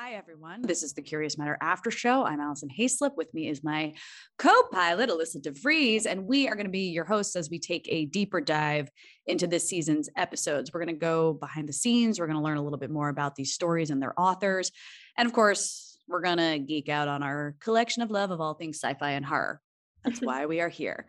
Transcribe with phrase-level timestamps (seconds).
[0.00, 0.62] Hi, everyone.
[0.62, 2.24] This is the Curious Matter After Show.
[2.24, 3.16] I'm Allison Hayslip.
[3.16, 3.94] With me is my
[4.38, 7.84] co pilot, Alyssa DeVries, and we are going to be your hosts as we take
[7.88, 8.92] a deeper dive
[9.26, 10.72] into this season's episodes.
[10.72, 12.20] We're going to go behind the scenes.
[12.20, 14.70] We're going to learn a little bit more about these stories and their authors.
[15.16, 18.54] And of course, we're going to geek out on our collection of love of all
[18.54, 19.60] things sci fi and horror.
[20.04, 21.08] That's why we are here.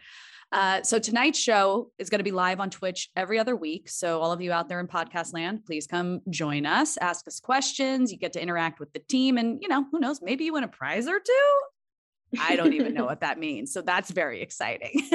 [0.52, 3.88] Uh, so tonight's show is going to be live on Twitch every other week.
[3.90, 7.40] So all of you out there in podcast land, please come join us, ask us
[7.40, 8.12] questions.
[8.12, 10.63] You get to interact with the team, and you know, who knows, maybe you win
[10.63, 11.51] a prize or two.
[12.40, 13.74] I don't even know what that means.
[13.74, 15.07] So that's very exciting.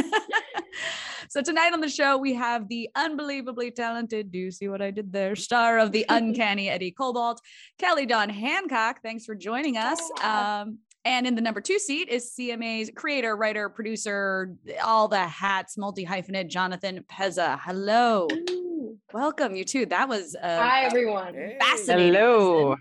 [1.29, 4.91] so tonight on the show, we have the unbelievably talented, do you see what I
[4.91, 5.37] did there?
[5.37, 7.41] Star of the uncanny Eddie Cobalt,
[7.79, 9.01] Kelly Don Hancock.
[9.03, 10.01] Thanks for joining us.
[10.23, 15.77] Um, and in the number two seat is CMA's creator, writer, producer, all the hats,
[15.77, 17.59] multi hyphenate, Jonathan Pezza.
[17.63, 18.29] Hello.
[18.33, 18.99] Ooh.
[19.13, 19.87] Welcome, you too.
[19.87, 21.35] That was uh, hi everyone.
[21.61, 22.15] Fascinating.
[22.15, 22.77] Hello.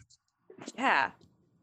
[0.78, 1.12] Yeah.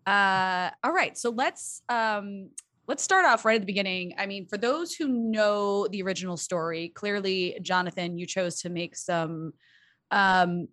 [0.06, 1.16] Uh, all right.
[1.16, 2.50] So let's um,
[2.86, 4.14] let's start off right at the beginning.
[4.18, 8.96] I mean, for those who know the original story, clearly, Jonathan, you chose to make
[8.96, 9.52] some
[10.10, 10.68] um,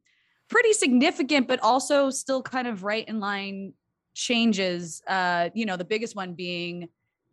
[0.50, 3.74] pretty significant, but also still kind of right in line
[4.18, 6.90] changes uh you know the biggest one being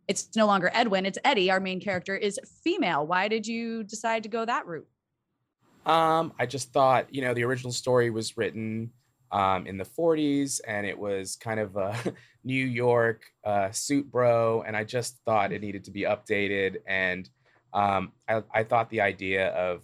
[0.07, 3.07] it's no longer edwin it's eddie our main character is female.
[3.07, 4.87] Why did you decide to go that route?
[5.87, 8.91] Um i just thought you know the original story was written
[9.31, 11.97] um in the 40s and it was kind of a
[12.43, 17.29] new york uh suit bro and i just thought it needed to be updated and
[17.73, 19.81] um I, I thought the idea of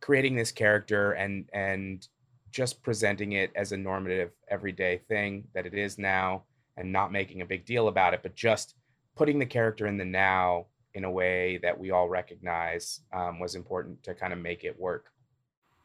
[0.00, 2.08] creating this character and and
[2.50, 6.44] just presenting it as a normative everyday thing that it is now
[6.76, 8.74] and not making a big deal about it, but just
[9.16, 13.54] putting the character in the now in a way that we all recognize um, was
[13.54, 15.06] important to kind of make it work.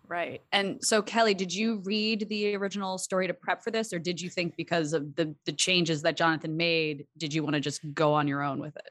[0.07, 0.41] Right.
[0.51, 4.21] And so Kelly, did you read the original story to prep for this or did
[4.21, 7.81] you think because of the the changes that Jonathan made, did you want to just
[7.93, 8.89] go on your own with it?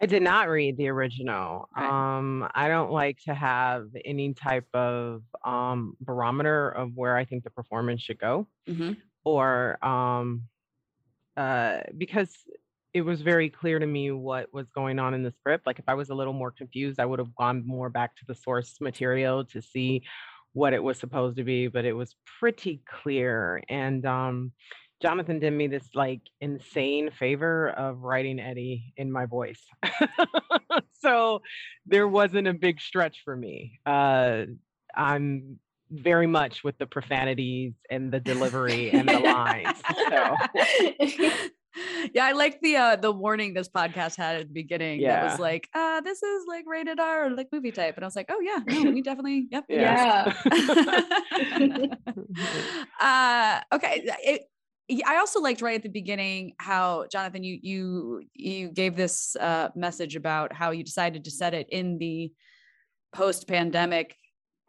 [0.00, 1.68] I did not read the original.
[1.76, 2.16] Right.
[2.16, 7.44] Um, I don't like to have any type of um, barometer of where I think
[7.44, 8.92] the performance should go, mm-hmm.
[9.24, 10.44] or um,
[11.36, 12.34] uh, because
[12.94, 15.66] it was very clear to me what was going on in the script.
[15.66, 18.24] Like if I was a little more confused, I would have gone more back to
[18.26, 20.02] the source material to see
[20.54, 21.68] what it was supposed to be.
[21.68, 24.52] But it was pretty clear, and um,
[25.00, 29.62] Jonathan did me this like insane favor of writing Eddie in my voice.
[31.00, 31.40] so
[31.86, 33.80] there wasn't a big stretch for me.
[33.86, 34.42] Uh,
[34.94, 35.58] I'm
[35.90, 39.78] very much with the profanities and the delivery and the lines.
[40.08, 40.36] So.
[42.14, 45.00] yeah, I like the uh the warning this podcast had at the beginning.
[45.00, 45.22] Yeah.
[45.22, 47.96] That was like, uh, this is like rated R, like movie type.
[47.96, 49.64] And I was like, oh yeah, no, we definitely, yep.
[49.70, 50.32] Yeah.
[53.00, 54.02] uh okay.
[54.22, 54.42] It,
[55.06, 59.68] I also liked right at the beginning how Jonathan you you you gave this uh,
[59.74, 62.32] message about how you decided to set it in the
[63.12, 64.16] post pandemic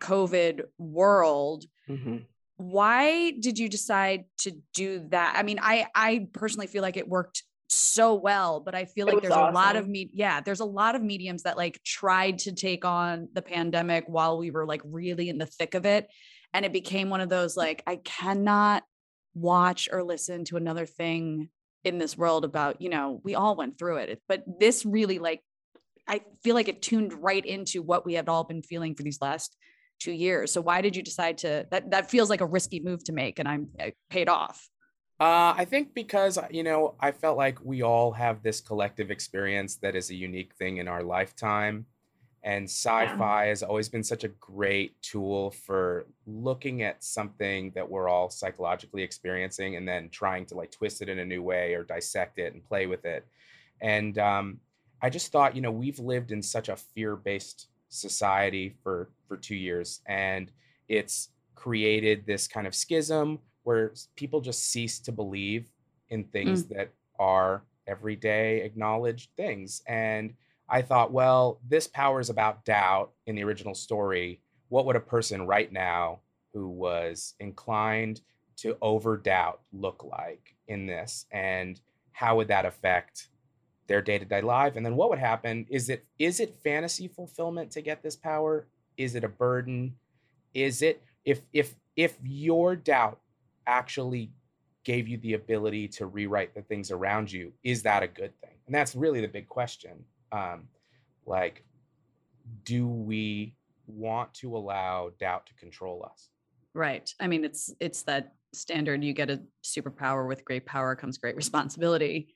[0.01, 1.65] COVID world.
[1.89, 2.18] Mm-hmm.
[2.56, 5.35] why did you decide to do that?
[5.35, 9.21] I mean, I I personally feel like it worked so well, but I feel like
[9.21, 9.56] there's awesome.
[9.56, 12.85] a lot of me yeah, there's a lot of mediums that like tried to take
[12.85, 16.07] on the pandemic while we were like really in the thick of it
[16.53, 18.83] and it became one of those like I cannot
[19.33, 21.50] watch or listen to another thing
[21.83, 24.22] in this world about, you know, we all went through it.
[24.28, 25.42] But this really like
[26.07, 29.22] I feel like it tuned right into what we had all been feeling for these
[29.22, 29.56] last
[30.00, 30.51] two years.
[30.51, 33.39] So why did you decide to that that feels like a risky move to make
[33.39, 33.69] and I'm
[34.10, 34.68] paid off?
[35.19, 39.75] Uh, I think because you know I felt like we all have this collective experience
[39.78, 41.86] that is a unique thing in our lifetime,
[42.43, 43.49] and sci-fi yeah.
[43.49, 49.03] has always been such a great tool for looking at something that we're all psychologically
[49.03, 52.53] experiencing and then trying to like twist it in a new way or dissect it
[52.53, 53.27] and play with it.
[53.79, 54.59] And um,
[55.01, 59.55] I just thought, you know, we've lived in such a fear-based society for for two
[59.55, 60.51] years, and
[60.87, 65.69] it's created this kind of schism where people just cease to believe
[66.09, 66.75] in things mm.
[66.75, 69.81] that are everyday acknowledged things.
[69.87, 70.33] And
[70.71, 74.39] I thought, well, this power is about doubt in the original story.
[74.69, 76.21] What would a person right now
[76.53, 78.21] who was inclined
[78.57, 81.25] to over doubt look like in this?
[81.29, 81.79] And
[82.13, 83.27] how would that affect
[83.88, 84.77] their day-to-day life?
[84.77, 85.65] And then what would happen?
[85.69, 88.65] Is it is it fantasy fulfillment to get this power?
[88.95, 89.97] Is it a burden?
[90.53, 93.19] Is it if if if your doubt
[93.68, 94.31] actually
[94.85, 98.56] gave you the ability to rewrite the things around you is that a good thing?
[98.68, 100.63] And that's really the big question um
[101.25, 101.63] like
[102.63, 103.56] do we
[103.88, 106.30] want to allow doubt to control us
[106.74, 111.18] right i mean it's it's that standard you get a superpower with great power comes
[111.18, 112.33] great responsibility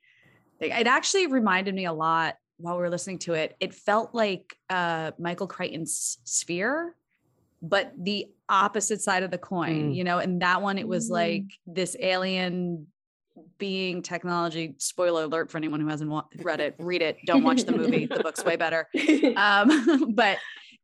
[0.59, 3.55] it actually reminded me a lot while we were listening to it.
[3.59, 6.95] It felt like uh, Michael Crichton's Sphere,
[7.61, 9.95] but the opposite side of the coin, mm.
[9.95, 10.19] you know.
[10.19, 11.13] And that one, it was mm.
[11.13, 12.87] like this alien
[13.57, 14.75] being technology.
[14.77, 16.11] Spoiler alert for anyone who hasn't
[16.41, 16.75] read it.
[16.79, 17.17] Read it.
[17.25, 18.05] Don't watch the movie.
[18.05, 18.87] the book's way better.
[19.37, 20.37] Um, but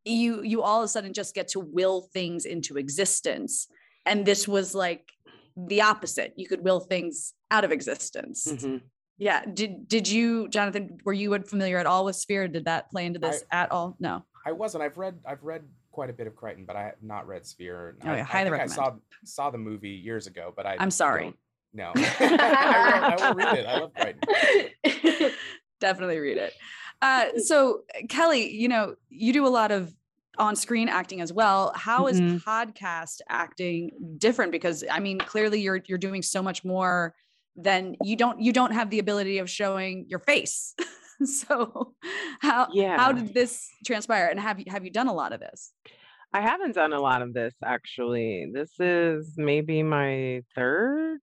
[0.03, 3.68] you you all of a sudden just get to will things into existence,
[4.06, 5.12] and this was like
[5.56, 6.33] the opposite.
[6.36, 8.48] You could will things out of existence.
[8.48, 8.77] Mm-hmm.
[9.18, 9.45] Yeah.
[9.45, 12.48] Did did you, Jonathan, were you familiar at all with Sphere?
[12.48, 13.95] Did that play into this I, at all?
[14.00, 14.25] No.
[14.45, 14.83] I wasn't.
[14.83, 17.98] I've read I've read quite a bit of Crichton, but I have not read Sphere.
[18.03, 18.71] Oh, yeah, I, highly I recommend.
[18.71, 18.94] I saw
[19.24, 21.33] saw the movie years ago, but I I'm sorry.
[21.73, 21.91] No.
[21.95, 23.65] I, will, I will read it.
[23.65, 25.31] I love Crichton.
[25.79, 26.53] Definitely read it.
[27.01, 29.94] Uh, so Kelly, you know, you do a lot of
[30.38, 31.73] on-screen acting as well.
[31.75, 32.38] How is mm-hmm.
[32.38, 34.51] podcast acting different?
[34.51, 37.15] Because I mean, clearly you're you're doing so much more
[37.56, 40.74] than you don't you don't have the ability of showing your face
[41.25, 41.94] so
[42.39, 42.97] how yeah.
[42.97, 45.74] how did this transpire and have you have you done a lot of this
[46.33, 51.19] i haven't done a lot of this actually this is maybe my third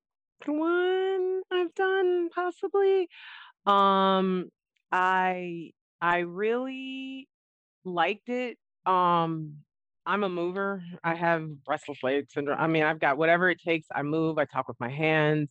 [0.46, 3.08] one i've done possibly
[3.66, 4.48] um
[4.92, 5.70] i
[6.00, 7.28] i really
[7.84, 8.56] liked it
[8.86, 9.54] um
[10.08, 10.82] I'm a mover.
[11.04, 12.58] I have restless leg syndrome.
[12.58, 13.86] I mean, I've got whatever it takes.
[13.94, 15.50] I move, I talk with my hands.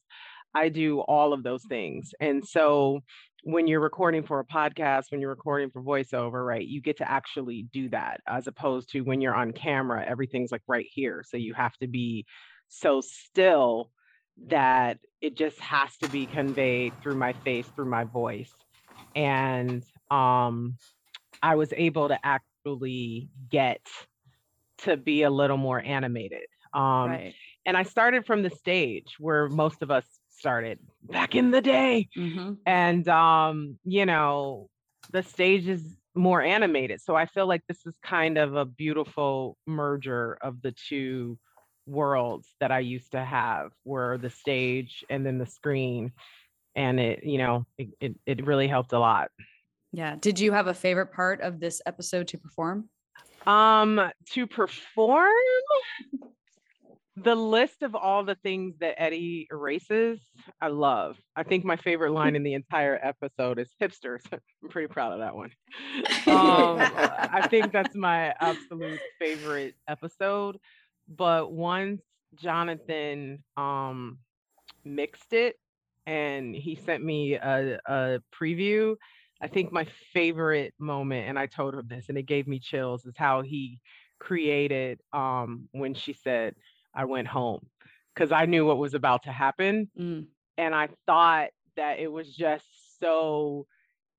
[0.56, 2.10] I do all of those things.
[2.20, 3.02] And so
[3.44, 7.10] when you're recording for a podcast, when you're recording for voiceover, right, you get to
[7.10, 11.24] actually do that as opposed to when you're on camera, everything's like right here.
[11.28, 12.26] So you have to be
[12.68, 13.92] so still
[14.48, 18.54] that it just has to be conveyed through my face, through my voice.
[19.16, 20.78] And um,
[21.42, 23.82] I was able to actually get
[24.80, 26.46] to be a little more animated.
[26.74, 27.34] Um, right.
[27.66, 32.08] And I started from the stage where most of us started back in the day.
[32.16, 32.54] Mm-hmm.
[32.66, 34.70] And um, you know,
[35.12, 37.02] the stage is more animated.
[37.02, 41.38] So I feel like this is kind of a beautiful merger of the two
[41.88, 46.12] worlds that I used to have, where the stage and then the screen.
[46.76, 49.32] And it, you know, it, it, it really helped a lot.
[49.92, 50.16] Yeah.
[50.20, 52.90] Did you have a favorite part of this episode to perform?
[53.48, 55.32] Um, to perform,
[57.24, 60.20] the list of all the things that Eddie erases,
[60.62, 61.18] I love.
[61.36, 64.22] I think my favorite line in the entire episode is hipsters.
[64.32, 65.52] I'm pretty proud of that one.
[66.28, 70.58] Um, I think that's my absolute favorite episode.
[71.08, 72.02] But once
[72.36, 74.20] Jonathan um,
[74.84, 75.56] mixed it
[76.06, 78.96] and he sent me a, a preview,
[79.42, 83.06] I think my favorite moment, and I told him this and it gave me chills,
[83.06, 83.80] is how he
[84.20, 86.56] created um, when she said,
[86.94, 87.68] I went home
[88.14, 89.90] because I knew what was about to happen.
[90.00, 90.26] Mm.
[90.58, 92.66] And I thought that it was just
[93.00, 93.68] so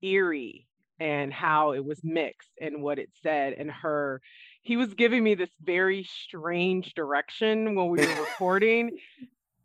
[0.01, 0.68] eerie
[0.99, 4.21] and how it was mixed and what it said and her
[4.61, 8.97] he was giving me this very strange direction when we were recording.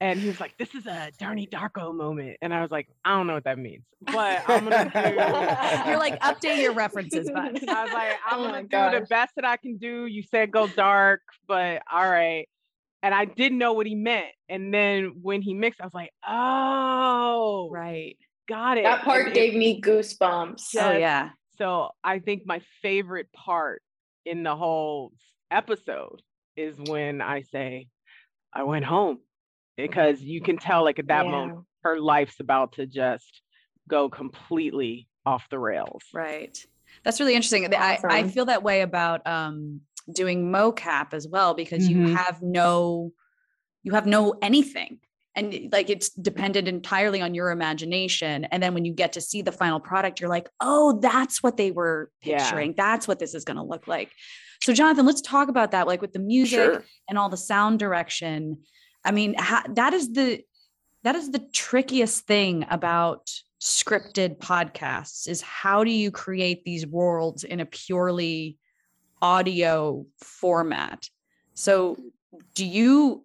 [0.00, 3.16] and he was like, "This is a Donnie Darko moment," and I was like, "I
[3.16, 4.84] don't know what that means, but I'm gonna
[5.84, 8.94] do." You're like, update your references, but I was like, "I'm oh gonna do gosh.
[8.94, 12.48] the best that I can do." You said go dark, but all right.
[13.02, 16.12] And I didn't know what he meant, and then when he mixed, I was like,
[16.26, 18.16] "Oh, right,
[18.48, 20.76] got it." That part and gave it, me goosebumps.
[20.78, 21.30] Oh yeah.
[21.58, 23.82] So I think my favorite part
[24.24, 25.12] in the whole
[25.50, 26.20] episode
[26.56, 27.88] is when I say,
[28.52, 29.18] "I went home."
[29.76, 31.30] because you can tell like at that yeah.
[31.30, 33.42] moment her life's about to just
[33.88, 36.02] go completely off the rails.
[36.12, 36.56] Right.
[37.02, 37.66] That's really interesting.
[37.74, 38.10] Awesome.
[38.10, 39.80] I, I feel that way about um,
[40.12, 42.06] doing mocap as well because mm-hmm.
[42.06, 43.12] you have no
[43.82, 44.98] you have no anything
[45.36, 49.20] and eh, like it's dependent entirely on your imagination and then when you get to
[49.20, 52.74] see the final product you're like oh that's what they were picturing yeah.
[52.76, 54.10] that's what this is going to look like
[54.62, 56.84] so jonathan let's talk about that like with the music sure.
[57.08, 58.58] and all the sound direction
[59.04, 60.42] I mean, ha- that is the
[61.02, 67.44] that is the trickiest thing about scripted podcasts is how do you create these worlds
[67.44, 68.56] in a purely
[69.20, 71.06] audio format?
[71.52, 71.98] So,
[72.54, 73.24] do you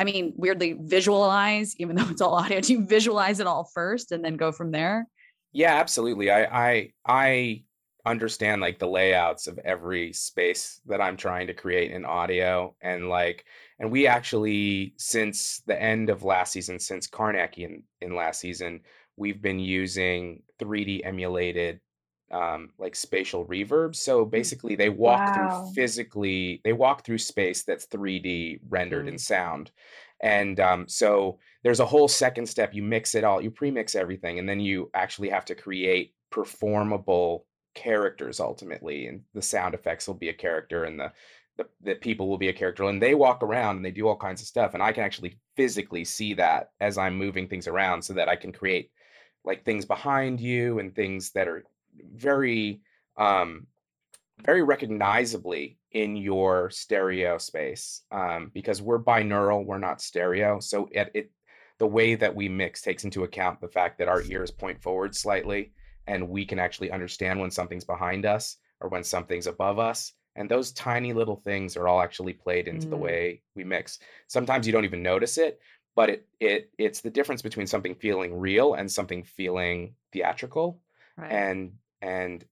[0.00, 4.12] I mean, weirdly visualize even though it's all audio, do you visualize it all first
[4.12, 5.06] and then go from there?
[5.52, 6.30] Yeah, absolutely.
[6.30, 7.64] I I I
[8.06, 13.10] understand like the layouts of every space that I'm trying to create in audio and
[13.10, 13.44] like
[13.78, 18.80] and we actually since the end of last season since Karnak in, in last season
[19.18, 21.80] we've been using 3D emulated
[22.30, 25.34] um, like spatial reverb so mm, basically they walk wow.
[25.34, 29.10] through physically they walk through space that's 3D rendered mm.
[29.10, 29.70] in sound
[30.22, 34.38] and um, so there's a whole second step you mix it all you pre-mix everything
[34.38, 40.14] and then you actually have to create performable characters ultimately and the sound effects will
[40.14, 41.12] be a character and the,
[41.56, 44.16] the the people will be a character and they walk around and they do all
[44.16, 48.02] kinds of stuff and i can actually physically see that as i'm moving things around
[48.02, 48.90] so that i can create
[49.44, 51.64] like things behind you and things that are
[52.14, 52.80] very
[53.16, 53.66] um
[54.44, 61.10] very recognizably in your stereo space um, because we're binaural we're not stereo so it,
[61.14, 61.30] it
[61.78, 65.14] the way that we mix takes into account the fact that our ears point forward
[65.14, 65.72] slightly
[66.06, 70.48] and we can actually understand when something's behind us or when something's above us and
[70.48, 72.90] those tiny little things are all actually played into mm.
[72.90, 75.60] the way we mix sometimes you don't even notice it
[75.96, 80.80] but it it it's the difference between something feeling real and something feeling theatrical
[81.16, 81.32] right.
[81.32, 82.44] and and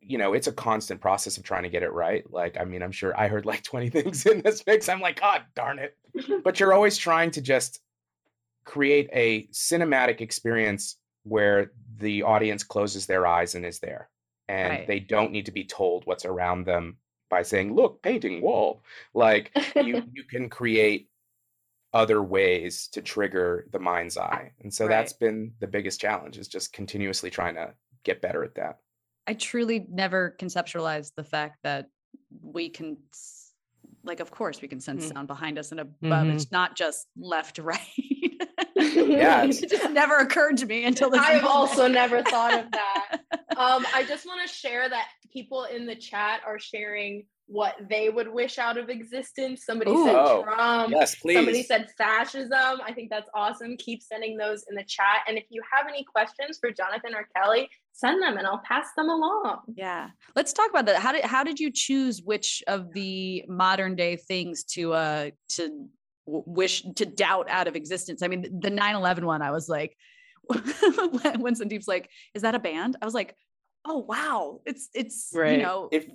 [0.00, 2.82] you know it's a constant process of trying to get it right like i mean
[2.82, 5.96] i'm sure i heard like 20 things in this mix i'm like god darn it
[6.44, 7.80] but you're always trying to just
[8.64, 14.08] create a cinematic experience where the audience closes their eyes and is there
[14.48, 14.86] and right.
[14.86, 16.96] they don't need to be told what's around them
[17.30, 18.82] by saying look painting wall
[19.14, 21.08] like you you can create
[21.92, 24.90] other ways to trigger the mind's eye and so right.
[24.90, 27.72] that's been the biggest challenge is just continuously trying to
[28.04, 28.78] get better at that
[29.26, 31.86] i truly never conceptualized the fact that
[32.42, 32.96] we can
[34.04, 35.14] like of course we can sense mm.
[35.14, 36.30] sound behind us and above mm-hmm.
[36.30, 37.80] it's not just left right
[38.76, 41.46] yeah it just never occurred to me until this i've moment.
[41.46, 43.18] also never thought of that
[43.56, 48.08] um, i just want to share that people in the chat are sharing what they
[48.10, 49.64] would wish out of existence.
[49.64, 50.90] Somebody Ooh, said oh, Trump.
[50.90, 51.36] Yes, please.
[51.36, 52.80] Somebody said fascism.
[52.84, 53.76] I think that's awesome.
[53.76, 55.20] Keep sending those in the chat.
[55.28, 58.88] And if you have any questions for Jonathan or Kelly, send them and I'll pass
[58.96, 59.60] them along.
[59.74, 60.10] Yeah.
[60.34, 60.96] Let's talk about that.
[60.96, 65.88] How did how did you choose which of the modern day things to uh to
[66.26, 68.22] wish to doubt out of existence?
[68.22, 69.96] I mean, the 9/11 one I was like
[70.48, 73.34] when Sandeep's like, "Is that a band?" I was like,
[73.84, 75.56] "Oh wow, it's it's right.
[75.56, 76.06] you know if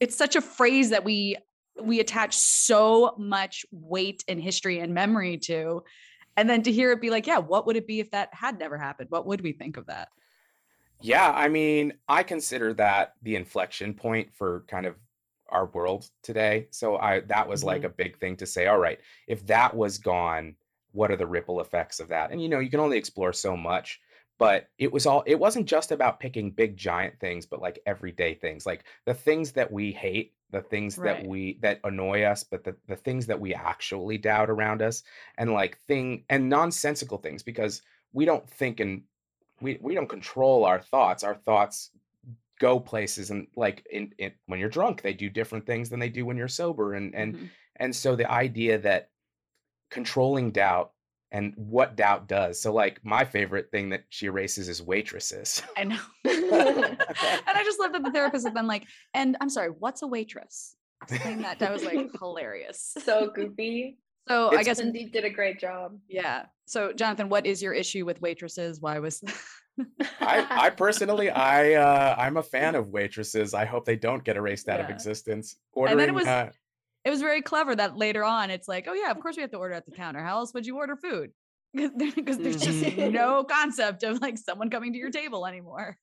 [0.00, 1.36] it's such a phrase that we
[1.80, 5.82] we attach so much weight and history and memory to.
[6.38, 8.58] And then to hear it be like yeah what would it be if that had
[8.58, 9.10] never happened?
[9.10, 10.08] What would we think of that?
[11.02, 14.96] Yeah i mean i consider that the inflection point for kind of
[15.48, 16.68] our world today.
[16.70, 17.68] So i that was mm-hmm.
[17.68, 20.56] like a big thing to say all right if that was gone
[20.92, 22.30] what are the ripple effects of that?
[22.32, 24.00] And you know you can only explore so much
[24.38, 28.34] but it was all it wasn't just about picking big giant things but like everyday
[28.34, 31.22] things like the things that we hate the things right.
[31.22, 35.02] that we that annoy us but the, the things that we actually doubt around us
[35.38, 39.02] and like thing and nonsensical things because we don't think and
[39.60, 41.90] we we don't control our thoughts our thoughts
[42.58, 46.08] go places and like in, in when you're drunk they do different things than they
[46.08, 47.46] do when you're sober and and mm-hmm.
[47.76, 49.10] and so the idea that
[49.90, 50.92] controlling doubt
[51.32, 52.60] and what doubt does.
[52.60, 55.62] So, like, my favorite thing that she erases is waitresses.
[55.76, 55.98] I know.
[56.24, 60.06] and I just love that the therapist has been like, and I'm sorry, what's a
[60.06, 60.76] waitress?
[61.02, 61.58] explain that.
[61.58, 62.96] That was like hilarious.
[63.04, 63.98] So goofy.
[64.28, 65.98] So it's, I guess Cindy did a great job.
[66.08, 66.46] Yeah.
[66.66, 68.80] So Jonathan, what is your issue with waitresses?
[68.80, 69.22] Why was
[70.20, 73.54] I, I personally, I, uh, I'm a fan of waitresses.
[73.54, 74.86] I hope they don't get erased out yeah.
[74.86, 75.56] of existence.
[75.72, 76.50] Ordering, and then it was, uh,
[77.06, 79.52] it was very clever that later on it's like, oh yeah, of course we have
[79.52, 80.18] to order at the counter.
[80.18, 81.30] How else would you order food?
[81.74, 83.12] Because there's just mm-hmm.
[83.12, 85.96] no concept of like someone coming to your table anymore.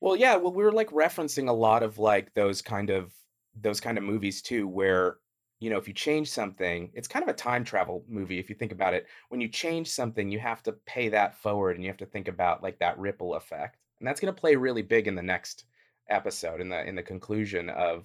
[0.00, 0.36] well, yeah.
[0.36, 3.12] Well, we were like referencing a lot of like those kind of
[3.58, 5.16] those kind of movies too, where
[5.58, 8.56] you know, if you change something, it's kind of a time travel movie if you
[8.56, 9.06] think about it.
[9.28, 12.28] When you change something, you have to pay that forward and you have to think
[12.28, 13.78] about like that ripple effect.
[14.00, 15.64] And that's going to play really big in the next
[16.10, 18.04] episode in the in the conclusion of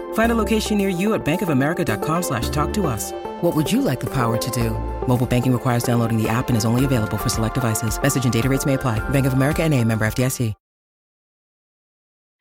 [0.13, 3.11] Find a location near you at bankofamerica.com slash talk to us.
[3.41, 4.69] What would you like the power to do?
[5.05, 8.01] Mobile banking requires downloading the app and is only available for select devices.
[8.01, 8.99] Message and data rates may apply.
[9.09, 10.53] Bank of America and a member FDIC.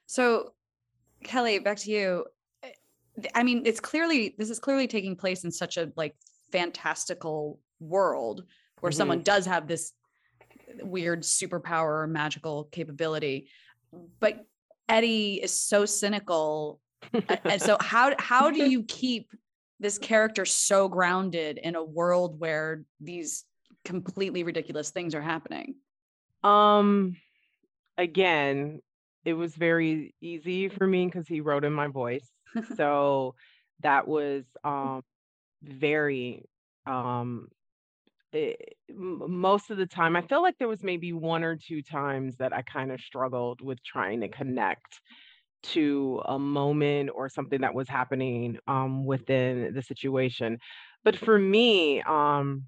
[0.06, 0.54] So,
[1.22, 2.26] Kelly, back to you.
[3.34, 6.16] I mean, it's clearly, this is clearly taking place in such a like
[6.50, 8.44] fantastical world
[8.80, 8.96] where mm-hmm.
[8.96, 9.92] someone does have this
[10.82, 13.48] weird superpower or magical capability
[14.20, 14.46] but
[14.88, 16.80] eddie is so cynical
[17.45, 19.33] and so how how do you keep
[19.78, 23.45] this character so grounded in a world where these
[23.85, 25.75] completely ridiculous things are happening?
[26.42, 27.16] Um
[27.97, 28.80] again
[29.25, 32.28] it was very easy for me because he wrote in my voice.
[32.76, 33.35] So
[33.83, 35.02] that was um
[35.62, 36.45] very
[36.87, 37.49] um
[38.33, 38.57] it,
[38.88, 42.37] eh, most of the time i feel like there was maybe one or two times
[42.37, 45.00] that i kind of struggled with trying to connect
[45.62, 50.59] to a moment or something that was happening um, within the situation.
[51.05, 52.64] But for me um,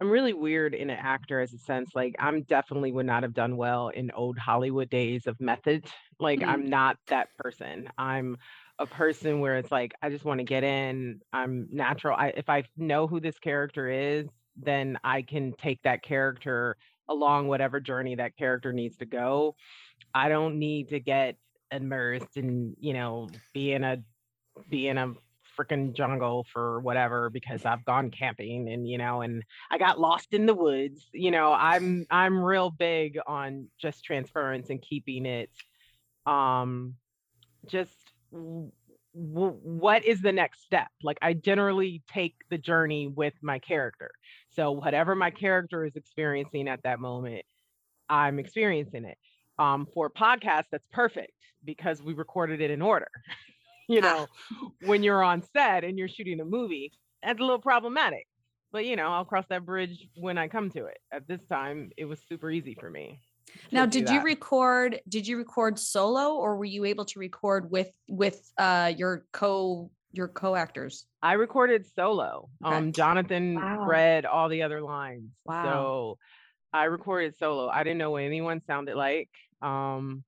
[0.00, 3.34] i'm really weird in an actor as a sense like i'm definitely would not have
[3.34, 5.84] done well in old hollywood days of method.
[6.18, 6.50] Like mm-hmm.
[6.50, 7.88] i'm not that person.
[7.98, 8.36] I'm
[8.78, 11.20] a person where it's like i just want to get in.
[11.32, 12.16] I'm natural.
[12.18, 16.76] I, if i know who this character is then I can take that character
[17.08, 19.56] along whatever journey that character needs to go.
[20.14, 21.36] I don't need to get
[21.72, 24.02] immersed and, you know, be in a
[24.68, 25.14] be in a
[25.58, 30.32] freaking jungle for whatever because I've gone camping and you know and I got lost
[30.32, 31.08] in the woods.
[31.12, 35.50] You know, I'm I'm real big on just transference and keeping it
[36.26, 36.94] um
[37.66, 38.70] just w-
[39.14, 40.88] what is the next step?
[41.02, 44.10] Like I generally take the journey with my character.
[44.50, 47.44] So whatever my character is experiencing at that moment,
[48.08, 49.18] I'm experiencing it.
[49.58, 51.32] Um, for podcast, that's perfect
[51.64, 53.08] because we recorded it in order.
[53.88, 54.26] you know,
[54.84, 58.26] when you're on set and you're shooting a movie, that's a little problematic.
[58.72, 60.98] But you know, I'll cross that bridge when I come to it.
[61.12, 63.20] At this time, it was super easy for me.
[63.70, 65.00] Now, did you record?
[65.08, 69.90] Did you record solo, or were you able to record with with uh, your co
[70.12, 71.06] your co-actors?
[71.22, 72.48] I recorded solo.
[72.64, 72.74] Okay.
[72.74, 73.86] Um, Jonathan wow.
[73.86, 75.30] read all the other lines.
[75.44, 75.64] Wow.
[75.64, 76.18] So
[76.72, 77.68] I recorded solo.
[77.68, 79.28] I didn't know what anyone sounded like.
[79.60, 80.24] Um,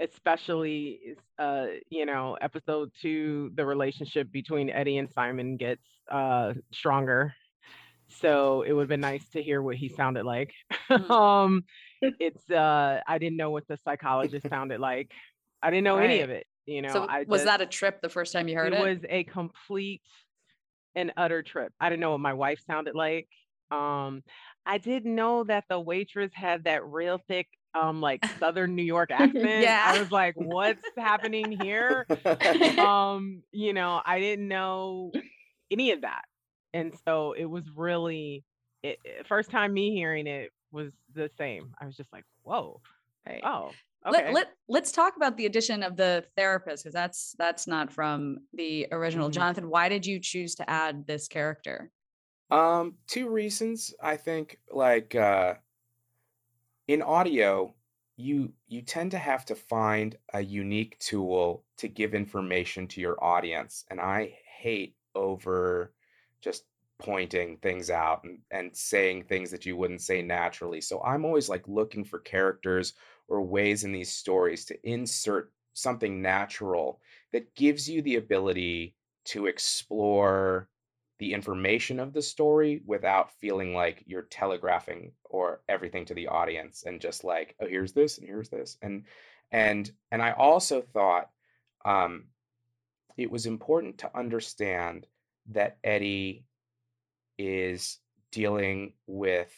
[0.00, 7.34] especially uh, you know, episode two, the relationship between Eddie and Simon gets uh stronger.
[8.20, 10.52] So it would have been nice to hear what he sounded like.
[10.90, 11.10] Mm.
[11.10, 11.64] um,
[12.02, 15.10] it's uh, I didn't know what the psychologist sounded like.
[15.62, 16.10] I didn't know right.
[16.10, 16.46] any of it.
[16.66, 18.80] You know, so I was that a trip the first time you heard it?
[18.80, 20.02] It was a complete
[20.94, 21.72] and utter trip.
[21.80, 23.28] I didn't know what my wife sounded like.
[23.70, 24.22] Um,
[24.66, 29.10] I didn't know that the waitress had that real thick um like southern new york
[29.10, 32.06] accent yeah i was like what's happening here
[32.78, 35.10] um you know i didn't know
[35.70, 36.26] any of that
[36.74, 38.44] and so it was really
[38.82, 41.74] it, first time me hearing it was the same.
[41.80, 42.80] I was just like, whoa.
[43.26, 43.40] Right.
[43.44, 43.70] Oh,
[44.06, 44.24] okay.
[44.24, 48.38] Let, let, let's talk about the addition of the therapist because that's that's not from
[48.52, 49.28] the original.
[49.28, 49.34] Mm-hmm.
[49.34, 51.90] Jonathan, why did you choose to add this character?
[52.52, 53.94] Um, two reasons.
[54.02, 55.54] I think like uh
[56.86, 57.74] in audio,
[58.16, 63.16] you you tend to have to find a unique tool to give information to your
[63.24, 63.86] audience.
[63.90, 65.94] And I hate over
[66.42, 66.64] just
[66.98, 70.82] pointing things out and, and saying things that you wouldn't say naturally.
[70.82, 72.92] So I'm always like looking for characters
[73.28, 77.00] or ways in these stories to insert something natural
[77.32, 80.68] that gives you the ability to explore
[81.22, 86.82] the information of the story without feeling like you're telegraphing or everything to the audience
[86.84, 89.04] and just like oh here's this and here's this and
[89.52, 91.30] and and i also thought
[91.84, 92.24] um
[93.16, 95.06] it was important to understand
[95.48, 96.44] that eddie
[97.38, 98.00] is
[98.32, 99.54] dealing with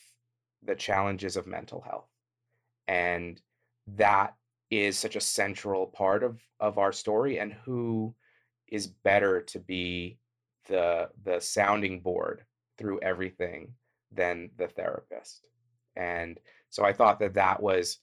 [0.65, 2.11] the challenges of mental health
[2.89, 3.41] and
[3.87, 4.35] that
[4.71, 8.15] is such a central part of of our story and who
[8.69, 10.19] is better to be
[10.67, 12.45] the the sounding board
[12.79, 13.73] through everything
[14.13, 15.47] than the therapist
[15.97, 16.39] and
[16.71, 17.99] so i thought that that was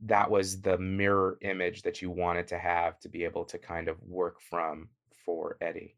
[0.00, 3.88] that was the mirror image that you wanted to have to be able to kind
[3.88, 4.88] of work from
[5.24, 5.96] for eddie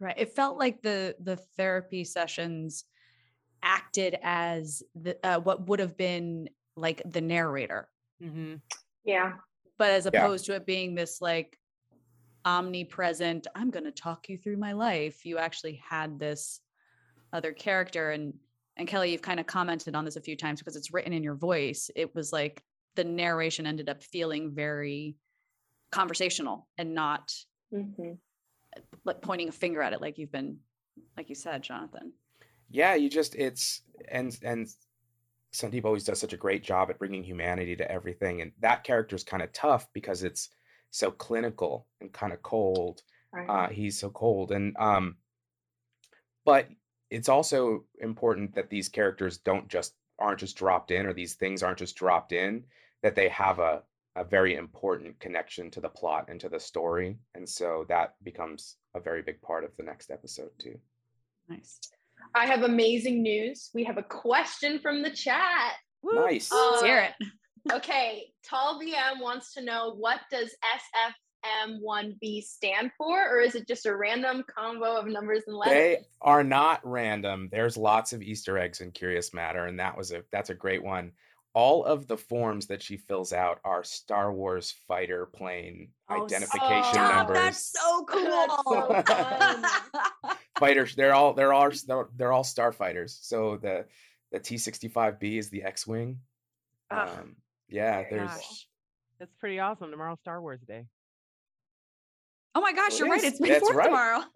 [0.00, 2.84] right it felt like the the therapy sessions
[3.62, 7.88] acted as the uh, what would have been like the narrator
[8.22, 8.54] mm-hmm.
[9.04, 9.32] yeah
[9.78, 10.54] but as opposed yeah.
[10.54, 11.57] to it being this like
[12.44, 15.24] omnipresent i'm going to talk you through my life.
[15.24, 16.60] You actually had this
[17.32, 18.34] other character and
[18.76, 21.22] and kelly you've kind of commented on this a few times because it's written in
[21.22, 21.90] your voice.
[21.94, 22.62] It was like
[22.94, 25.16] the narration ended up feeling very
[25.92, 27.32] conversational and not
[27.72, 28.12] mm-hmm.
[29.04, 30.58] like pointing a finger at it like you've been
[31.16, 32.12] like you said jonathan.
[32.70, 34.68] Yeah you just it's and and
[35.54, 39.16] Sandeep always does such a great job at bringing humanity to everything and that character
[39.16, 40.50] is kind of tough because it's
[40.90, 43.02] so clinical and kind of cold.
[43.32, 43.48] Right.
[43.48, 45.16] Uh, he's so cold, and um,
[46.44, 46.68] but
[47.10, 51.62] it's also important that these characters don't just aren't just dropped in, or these things
[51.62, 52.64] aren't just dropped in.
[53.02, 53.82] That they have a
[54.16, 58.76] a very important connection to the plot and to the story, and so that becomes
[58.94, 60.78] a very big part of the next episode too.
[61.48, 61.78] Nice.
[62.34, 63.70] I have amazing news.
[63.74, 65.74] We have a question from the chat.
[66.02, 66.50] Nice.
[66.50, 67.28] Uh, Let's hear it
[67.72, 70.54] okay, Tall VM wants to know what does
[71.44, 75.74] SFM1B stand for, or is it just a random combo of numbers and letters?
[75.74, 77.48] They are not random.
[77.50, 80.82] There's lots of Easter eggs in Curious Matter, and that was a that's a great
[80.82, 81.12] one.
[81.54, 87.00] All of the forms that she fills out are Star Wars fighter plane oh, identification
[87.00, 87.36] oh, numbers.
[87.36, 89.02] That's so cool.
[89.02, 89.72] That's
[90.22, 91.70] so Fighters, they're all they're all
[92.16, 93.18] they're all starfighters.
[93.22, 93.86] So the
[94.32, 96.18] the T65B is the X-wing.
[96.90, 97.36] Um,
[97.68, 98.30] yeah, there's.
[98.30, 98.66] Gosh.
[99.18, 99.90] That's pretty awesome.
[99.90, 100.86] Tomorrow's Star Wars Day.
[102.54, 103.22] Oh my gosh, you're right.
[103.22, 103.84] It's May 4th right.
[103.86, 104.22] tomorrow.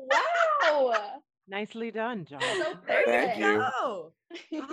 [0.65, 1.21] Wow.
[1.49, 2.41] Nicely done, John.
[2.41, 3.65] So Thank you.
[3.81, 4.13] Oh,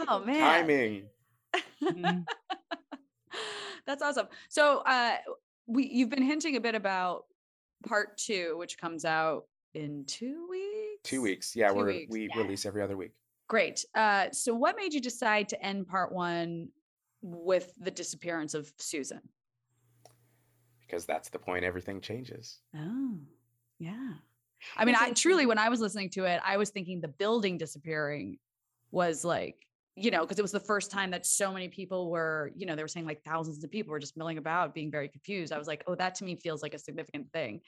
[0.07, 0.39] oh man.
[0.39, 1.03] Timing.
[1.83, 2.19] Mm-hmm.
[3.87, 4.27] That's awesome.
[4.49, 5.15] So uh
[5.65, 7.23] we you've been hinting a bit about
[7.87, 11.01] part two, which comes out in two weeks.
[11.03, 11.55] Two weeks.
[11.55, 12.41] Yeah, we we're we yeah.
[12.41, 13.13] release every other week.
[13.47, 13.83] Great.
[13.95, 16.69] Uh so what made you decide to end part one
[17.21, 19.21] with the disappearance of Susan?
[20.81, 22.59] Because that's the point everything changes.
[22.75, 23.17] Oh,
[23.77, 24.13] yeah.
[24.75, 27.57] I mean, I truly, when I was listening to it, I was thinking the building
[27.57, 28.37] disappearing
[28.91, 29.55] was like,
[29.95, 32.75] you know, because it was the first time that so many people were, you know,
[32.75, 35.51] they were saying like thousands of people were just milling about, being very confused.
[35.51, 37.61] I was like, oh, that to me feels like a significant thing.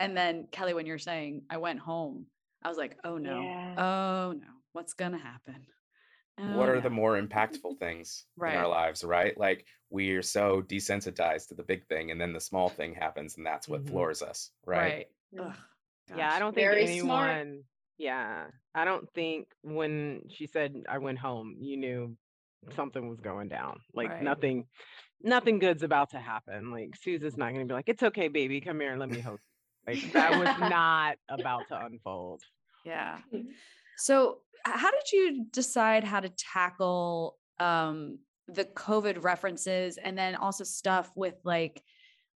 [0.00, 2.26] And then Kelly, when you're saying I went home,
[2.62, 3.74] I was like, oh no, yeah.
[3.76, 5.66] oh no, what's gonna happen?
[6.38, 6.80] Oh, what are yeah.
[6.80, 8.54] the more impactful things right.
[8.54, 9.36] in our lives, right?
[9.38, 13.36] Like we are so desensitized to the big thing, and then the small thing happens,
[13.36, 13.90] and that's what mm-hmm.
[13.90, 15.06] floors us, right?
[15.32, 15.52] Right.
[16.16, 17.06] yeah, I don't think Very anyone.
[17.06, 17.48] Smart.
[17.98, 22.16] Yeah, I don't think when she said I went home, you knew
[22.74, 23.80] something was going down.
[23.94, 24.22] Like right.
[24.22, 24.66] nothing,
[25.22, 26.70] nothing good's about to happen.
[26.70, 29.20] Like Susan's not going to be like, "It's okay, baby, come here and let me
[29.20, 29.44] host."
[29.86, 32.42] Like that was not about to unfold.
[32.84, 33.18] Yeah.
[33.98, 40.64] So how did you decide how to tackle um, the COVID references and then also
[40.64, 41.82] stuff with like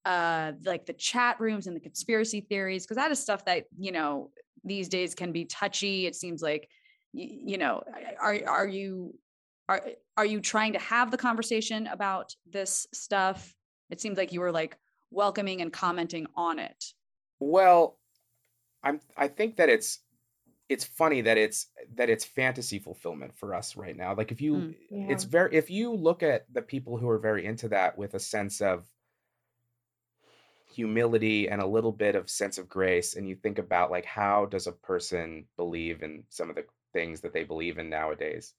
[0.04, 2.84] uh like the chat rooms and the conspiracy theories?
[2.84, 4.30] Because that is stuff that you know
[4.64, 6.06] these days can be touchy.
[6.06, 6.68] It seems like
[7.12, 7.82] you, you know
[8.20, 9.14] are are you
[9.68, 9.82] are
[10.16, 13.54] are you trying to have the conversation about this stuff?
[13.90, 14.76] It seems like you were like
[15.10, 16.84] welcoming and commenting on it.
[17.40, 17.98] Well
[18.84, 20.00] i'm i think that it's
[20.68, 24.54] it's funny that it's that it's fantasy fulfillment for us right now like if you
[24.54, 25.06] mm, yeah.
[25.08, 28.18] it's very if you look at the people who are very into that with a
[28.18, 28.88] sense of
[30.72, 34.46] humility and a little bit of sense of grace and you think about like how
[34.46, 38.54] does a person believe in some of the things that they believe in nowadays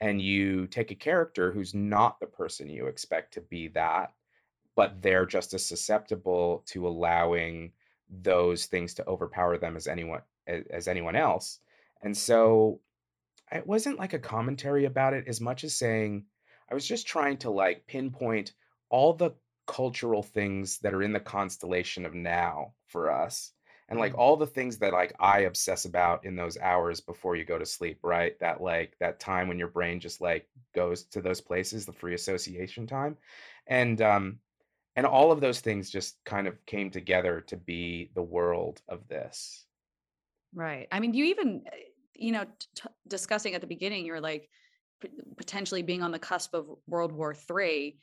[0.00, 4.12] and you take a character who's not the person you expect to be that
[4.76, 7.72] but they're just as susceptible to allowing
[8.22, 11.60] those things to overpower them as anyone as anyone else.
[12.02, 12.80] And so
[13.52, 16.24] it wasn't like a commentary about it as much as saying
[16.70, 18.52] I was just trying to like pinpoint
[18.88, 19.32] all the
[19.66, 23.52] cultural things that are in the constellation of now for us
[23.88, 27.44] and like all the things that like I obsess about in those hours before you
[27.44, 28.38] go to sleep, right?
[28.40, 32.14] That like that time when your brain just like goes to those places, the free
[32.14, 33.16] association time.
[33.66, 34.38] And um
[34.96, 39.06] and all of those things just kind of came together to be the world of
[39.08, 39.65] this.
[40.54, 40.88] Right.
[40.90, 41.76] I mean, you even eh,
[42.18, 44.48] you know, t- discussing at the beginning, you're like
[45.00, 47.98] p- potentially being on the cusp of World War 3.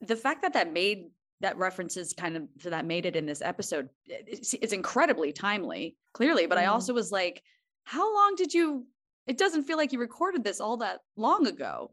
[0.00, 3.42] The fact that that made that references kind of so that made it in this
[3.42, 6.60] episode it's, it's incredibly timely clearly but mm.
[6.60, 6.72] i mm-hmm.
[6.72, 7.42] also was like
[7.84, 8.86] how long did you
[9.26, 11.90] it doesn't feel like you recorded this all that long ago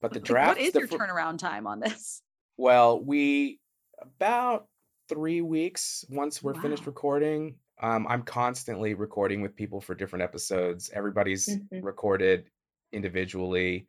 [0.00, 2.22] but the draft what is your fr- turnaround time on this
[2.56, 3.58] well we
[4.00, 4.66] about
[5.08, 6.62] three weeks once we're wow.
[6.62, 11.84] finished recording um, i'm constantly recording with people for different episodes everybody's mm-hmm.
[11.84, 12.48] recorded
[12.92, 13.86] individually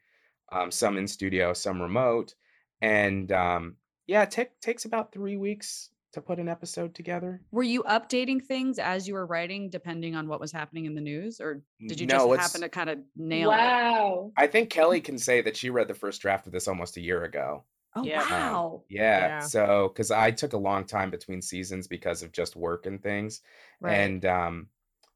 [0.52, 2.36] um, some in studio some remote
[2.84, 3.78] and um,
[4.08, 7.42] yeah, it t- takes about three weeks to put an episode together.
[7.52, 11.02] Were you updating things as you were writing, depending on what was happening in the
[11.02, 13.56] news, or did you no, just happen to kind of nail wow.
[13.56, 13.60] it?
[13.60, 14.32] Wow!
[14.38, 17.02] I think Kelly can say that she read the first draft of this almost a
[17.02, 17.64] year ago.
[17.96, 18.30] Oh yeah.
[18.30, 18.72] wow!
[18.76, 19.28] Um, yeah.
[19.28, 19.40] yeah.
[19.40, 23.42] So, because I took a long time between seasons because of just work and things,
[23.82, 23.94] right.
[23.94, 24.68] and um,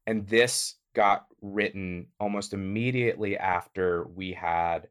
[0.06, 4.88] and this got written almost immediately after we had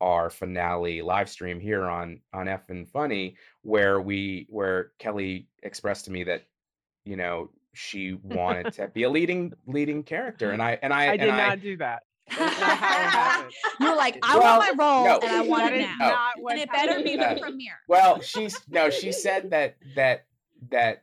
[0.00, 6.06] our finale live stream here on on F and Funny, where we where Kelly expressed
[6.06, 6.44] to me that
[7.04, 11.16] you know she wanted to be a leading leading character, and I and I I
[11.16, 12.02] did not I, do that.
[13.80, 16.70] You're like, I well, want my role no, and I want it now, and it
[16.72, 17.78] better be the premiere.
[17.88, 20.26] Well, she's no, she said that that
[20.70, 21.02] that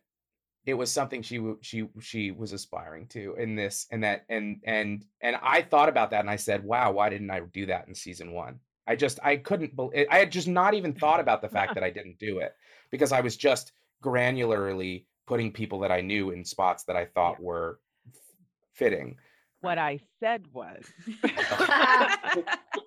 [0.66, 5.06] it was something she she she was aspiring to in this and that and and
[5.22, 7.96] and I thought about that and I said, wow, why didn't I do that in
[7.96, 8.60] season one?
[8.86, 11.84] I just I couldn't believe I had just not even thought about the fact that
[11.84, 12.54] I didn't do it
[12.92, 17.38] because I was just granularly putting people that I knew in spots that I thought
[17.40, 17.46] yeah.
[17.46, 17.80] were
[18.74, 19.18] fitting.
[19.62, 20.84] What I said was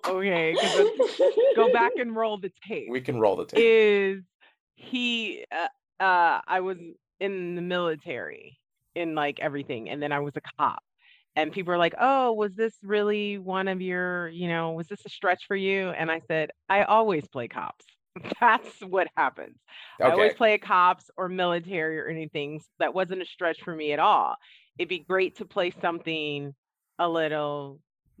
[0.07, 0.55] okay,
[1.55, 2.87] go back and roll the tape.
[2.89, 3.59] We can roll the tape.
[3.61, 4.23] Is
[4.75, 6.77] he uh, uh I was
[7.19, 8.57] in the military
[8.95, 10.81] in like everything and then I was a cop
[11.35, 15.05] and people are like, "Oh, was this really one of your, you know, was this
[15.05, 17.85] a stretch for you?" And I said, "I always play cops.
[18.41, 19.57] That's what happens.
[19.99, 20.09] Okay.
[20.09, 22.61] I always play cops or military or anything.
[22.79, 24.35] That wasn't a stretch for me at all.
[24.77, 26.53] It'd be great to play something
[27.01, 27.79] a little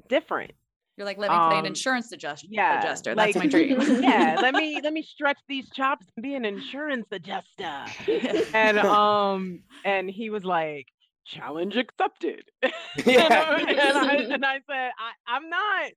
[0.09, 0.51] different.
[0.97, 2.47] You're like, let me play an um, insurance adjuster.
[2.49, 3.15] Yeah, adjuster.
[3.15, 3.79] That's like, my dream.
[4.03, 7.85] yeah, let me let me stretch these chops and be an insurance adjuster.
[8.53, 10.87] and um, and he was like,
[11.25, 12.43] challenge accepted.
[13.05, 13.55] Yeah.
[13.61, 15.91] and, I, and I said, I, I'm not,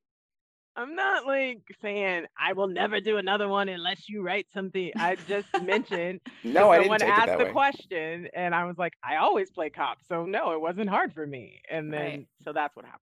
[0.76, 4.90] I'm not like saying I will never do another one unless you write something.
[4.96, 7.52] I just mentioned no, I someone didn't take asked the way.
[7.52, 11.26] question, and I was like, I always play cop, so no, it wasn't hard for
[11.26, 11.62] me.
[11.70, 12.26] And then right.
[12.42, 13.00] so that's what happened.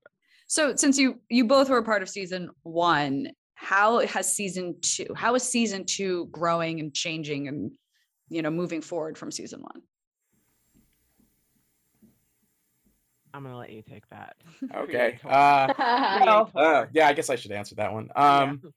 [0.49, 5.07] So since you you both were a part of season one, how has season two?
[5.15, 7.71] How is season two growing and changing and
[8.29, 9.83] you know moving forward from season one?
[13.35, 14.37] I'm gonna let you take that.
[14.75, 15.19] Okay.
[15.25, 15.73] Uh,
[16.55, 18.11] uh, yeah, I guess I should answer that one.
[18.15, 18.71] Um, yeah.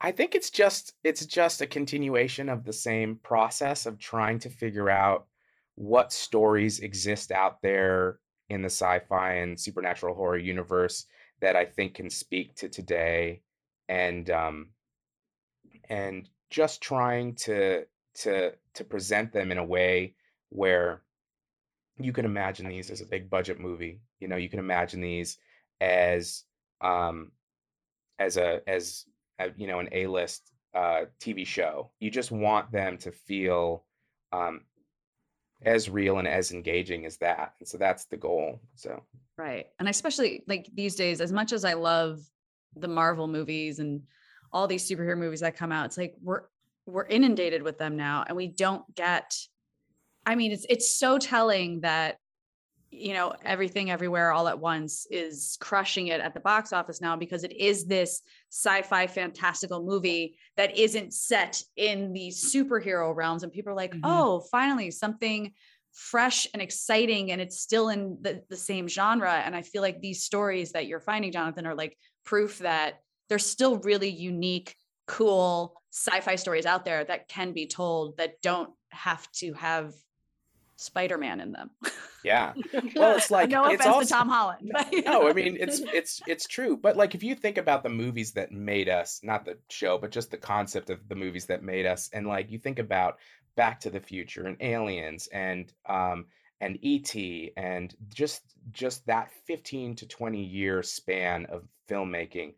[0.00, 4.50] I think it's just it's just a continuation of the same process of trying to
[4.50, 5.26] figure out
[5.74, 11.06] what stories exist out there in the sci-fi and supernatural horror universe
[11.40, 13.42] that I think can speak to today,
[13.88, 14.68] and um,
[15.88, 17.84] and just trying to
[18.22, 20.14] to to present them in a way
[20.50, 21.02] where
[22.04, 24.00] you can imagine these as a big budget movie.
[24.20, 25.38] You know, you can imagine these
[25.80, 26.44] as
[26.80, 27.32] um
[28.18, 29.04] as a as
[29.38, 31.90] a, you know an A-list uh TV show.
[32.00, 33.84] You just want them to feel
[34.32, 34.62] um
[35.62, 37.54] as real and as engaging as that.
[37.58, 38.60] And so that's the goal.
[38.74, 39.02] So
[39.36, 39.66] Right.
[39.78, 42.20] And especially like these days as much as I love
[42.76, 44.02] the Marvel movies and
[44.52, 46.42] all these superhero movies that come out, it's like we're
[46.86, 49.36] we're inundated with them now and we don't get
[50.30, 52.16] I mean, it's it's so telling that
[52.92, 57.16] you know everything everywhere all at once is crushing it at the box office now
[57.16, 63.52] because it is this sci-fi fantastical movie that isn't set in the superhero realms and
[63.52, 64.04] people are like mm-hmm.
[64.04, 65.52] oh finally something
[65.92, 70.00] fresh and exciting and it's still in the, the same genre and i feel like
[70.00, 74.74] these stories that you're finding jonathan are like proof that there's still really unique
[75.06, 79.92] cool sci-fi stories out there that can be told that don't have to have
[80.80, 81.70] Spider-Man in them.
[82.24, 82.54] Yeah.
[82.96, 84.70] Well, it's like no it's offense also, to Tom Holland.
[84.72, 86.76] but, no, I mean it's it's it's true.
[86.76, 90.10] But like if you think about the movies that made us, not the show, but
[90.10, 93.18] just the concept of the movies that made us, and like you think about
[93.56, 96.26] Back to the Future and Aliens and um
[96.60, 97.14] and ET
[97.56, 102.54] and just just that 15 to 20 year span of filmmaking.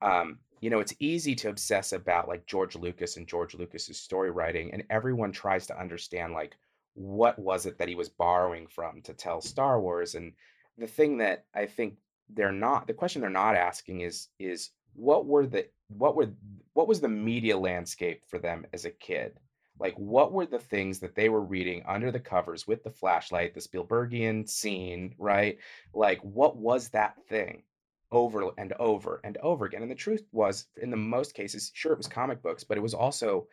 [0.00, 4.30] Um, you know, it's easy to obsess about like George Lucas and George Lucas's story
[4.30, 6.56] writing, and everyone tries to understand like
[6.94, 10.14] what was it that he was borrowing from to tell Star Wars.
[10.14, 10.32] And
[10.78, 11.96] the thing that I think
[12.28, 16.30] they're not the question they're not asking is is what were the what were
[16.74, 19.38] what was the media landscape for them as a kid?
[19.78, 23.54] Like what were the things that they were reading under the covers with the flashlight
[23.54, 25.58] the spielbergian scene right?
[25.94, 27.62] Like what was that thing
[28.10, 29.82] over and over and over again?
[29.82, 32.82] And the truth was in the most cases sure it was comic books but it
[32.82, 33.46] was also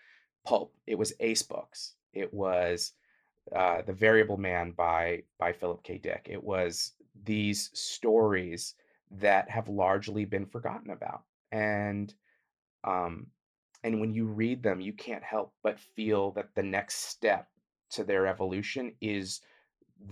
[0.46, 0.74] pulp.
[0.88, 1.94] It was ace books.
[2.14, 2.94] It was
[3.56, 5.98] uh, the variable man by by philip k.
[5.98, 6.28] Dick.
[6.30, 8.76] It was these stories
[9.12, 12.14] that have largely been forgotten about and
[12.84, 13.28] um
[13.84, 17.48] and when you read them you can't help but feel that the next step
[17.90, 19.42] to their evolution is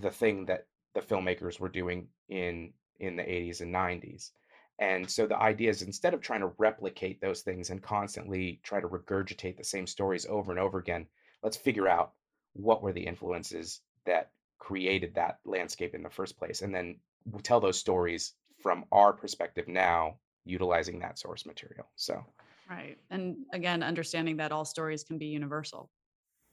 [0.00, 4.32] the thing that the filmmakers were doing in in the 80s and 90s
[4.80, 8.80] and so the idea is instead of trying to replicate those things and constantly try
[8.80, 11.06] to regurgitate the same stories over and over again
[11.42, 12.12] let's figure out
[12.54, 16.62] what were the influences that created that landscape in the first place?
[16.62, 16.96] And then
[17.30, 22.24] we tell those stories from our perspective now utilizing that source material so.
[22.68, 25.90] Right and again understanding that all stories can be universal.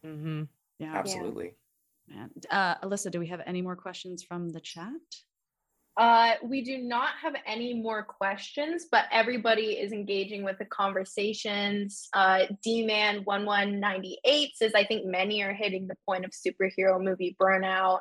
[0.06, 0.44] Mm-hmm.
[0.80, 0.96] yeah.
[0.96, 1.56] Absolutely.
[2.08, 2.30] Man.
[2.52, 4.92] Uh, alyssa do we have any more questions from the chat
[5.98, 12.10] uh, we do not have any more questions, but everybody is engaging with the conversations.
[12.14, 18.00] Uh, D-Man1198 says, I think many are hitting the point of superhero movie burnout.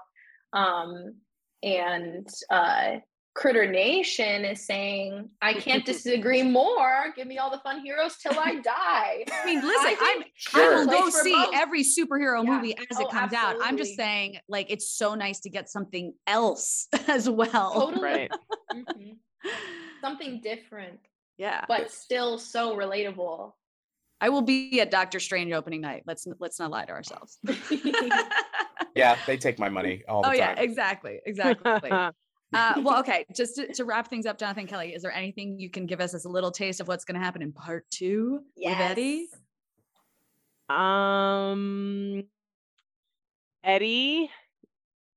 [0.52, 1.14] Um,
[1.62, 2.96] and uh,
[3.34, 7.12] Critter Nation is saying, I can't disagree more.
[7.16, 9.24] Give me all the fun heroes till I die.
[9.32, 10.74] I mean, listen, I I'm, sure.
[10.74, 11.50] I will go see both.
[11.52, 12.50] every superhero yeah.
[12.50, 13.62] movie as oh, it comes absolutely.
[13.62, 13.68] out.
[13.68, 17.72] I'm just saying, like, it's so nice to get something else as well.
[17.72, 18.02] Totally.
[18.02, 18.30] Right.
[18.72, 19.48] mm-hmm.
[20.00, 21.00] Something different.
[21.36, 21.64] Yeah.
[21.66, 23.52] But still so relatable.
[24.20, 26.04] I will be at Doctor Strange opening night.
[26.06, 27.38] Let's let's not lie to ourselves.
[28.94, 30.40] yeah, they take my money all the oh, time.
[30.40, 31.20] Oh yeah, exactly.
[31.26, 31.90] Exactly.
[32.54, 33.26] Uh, well, okay.
[33.34, 36.14] Just to, to, wrap things up, Jonathan Kelly, is there anything you can give us
[36.14, 38.78] as a little taste of what's going to happen in part two yes.
[38.78, 39.28] with Eddie?
[40.68, 42.24] Um,
[43.62, 44.30] Eddie,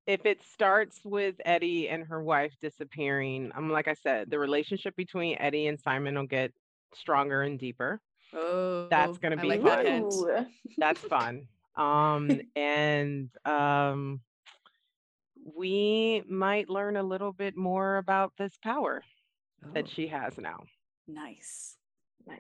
[0.06, 4.40] if it starts with Eddie and her wife disappearing, I'm um, like I said, the
[4.40, 6.54] relationship between Eddie and Simon will get
[6.96, 8.02] stronger and deeper.
[8.34, 10.48] Oh, that's going to be like fun.
[10.78, 11.48] That's fun.
[11.78, 14.22] Um, and um,
[15.56, 19.04] we might learn a little bit more about this power
[19.66, 19.70] oh.
[19.74, 20.64] that she has now.
[21.08, 21.76] Nice.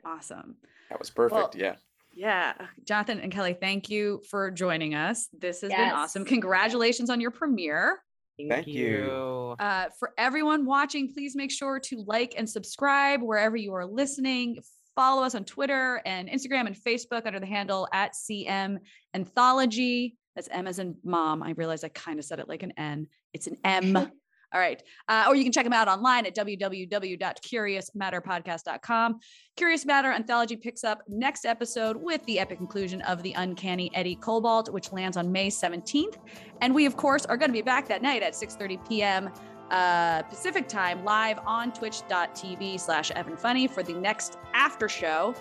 [0.06, 0.58] Awesome.
[0.90, 1.34] That was perfect.
[1.34, 1.76] Well, yeah.
[2.14, 2.54] Yeah.
[2.84, 5.28] Jonathan and Kelly, thank you for joining us.
[5.38, 5.80] This has yes.
[5.80, 6.26] been awesome.
[6.26, 8.02] Congratulations on your premiere.
[8.38, 9.56] Thank, thank you.
[9.60, 14.60] Uh, for everyone watching, please make sure to like and subscribe wherever you are listening.
[14.96, 18.80] Follow us on Twitter and Instagram and Facebook under the handle at CM
[19.14, 20.18] Anthology.
[20.38, 21.44] That's M as in mom.
[21.44, 23.08] I realize I kind of said it like an N.
[23.34, 23.98] It's an M.
[24.54, 24.82] All right.
[25.10, 29.20] Uh, or you can check them out online at www.curiousmatterpodcast.com.
[29.58, 34.16] Curious Matter Anthology picks up next episode with the epic conclusion of The Uncanny Eddie
[34.16, 36.16] Cobalt, which lands on May 17th.
[36.62, 39.30] And we, of course, are going to be back that night at 6.30 p.m
[39.72, 45.36] uh, Pacific time live on twitch.tv slash Evan Funny for the next after show.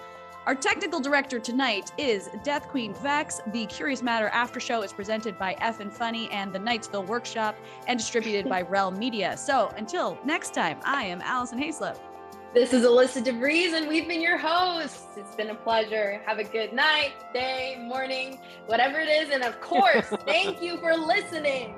[0.46, 3.40] Our technical director tonight is Death Queen Vex.
[3.48, 7.56] The Curious Matter after show is presented by F and Funny and the Knightsville Workshop
[7.88, 9.37] and distributed by Rel Media.
[9.37, 11.98] So until next time, I am Allison Hayslip.
[12.54, 15.16] This is Alyssa DeVries, and we've been your hosts.
[15.16, 16.22] It's been a pleasure.
[16.24, 19.30] Have a good night, day, morning, whatever it is.
[19.30, 21.74] And of course, thank you for listening.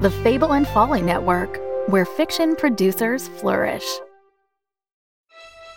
[0.00, 1.58] the Fable and Folly Network,
[1.88, 3.86] where fiction producers flourish.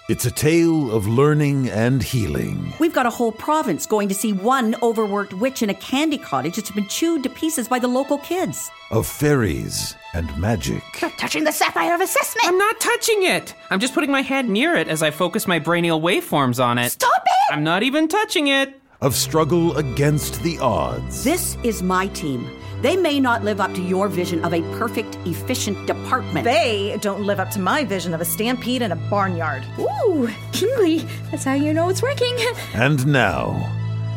[0.10, 2.74] It's a tale of learning and healing.
[2.82, 6.58] We've got a whole province going to see one overworked witch in a candy cottage
[6.58, 8.70] that's been chewed to pieces by the local kids.
[8.90, 10.84] Of fairies and magic.
[10.96, 12.46] Stop touching the sapphire of assessment!
[12.46, 13.56] I'm not touching it!
[13.70, 16.90] I'm just putting my hand near it as I focus my brainial waveforms on it.
[16.90, 17.54] Stop it!
[17.54, 18.82] I'm not even touching it!
[19.00, 21.24] Of struggle against the odds.
[21.24, 22.50] This is my team.
[22.82, 26.46] They may not live up to your vision of a perfect, efficient department.
[26.46, 29.64] They don't live up to my vision of a stampede in a barnyard.
[29.80, 32.36] Ooh, Kingly, that's how you know it's working.
[32.74, 33.54] And now,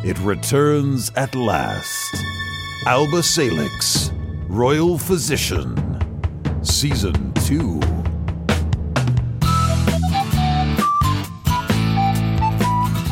[0.03, 2.15] it returns at last.
[2.87, 4.11] Alba Salix,
[4.47, 5.75] Royal Physician,
[6.63, 7.79] Season 2.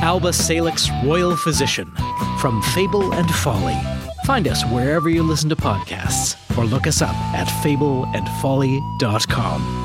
[0.01, 1.91] Alba Salix Royal Physician
[2.39, 3.92] from Fable and Folly.
[4.25, 9.82] Find us wherever you listen to podcasts or look us up at fableandfolly.com.